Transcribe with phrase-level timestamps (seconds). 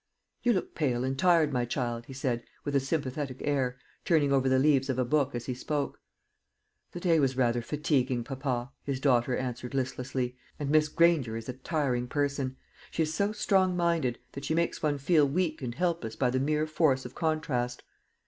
[0.41, 4.49] "You look pale and tired, my child," he said, with a sympathetic air, turning over
[4.49, 5.99] the leaves of a book as he spoke.
[6.93, 11.53] "The day was rather fatiguing, papa," his daughter answered listlessly, "and Miss Granger is a
[11.53, 12.57] tiring person.
[12.89, 16.39] She is so strong minded, that she makes one feel weak and helpless by the
[16.39, 17.83] mere force of contrast."